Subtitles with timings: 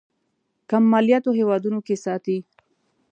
[0.69, 2.37] کم مالياتو هېوادونو کې ساتي.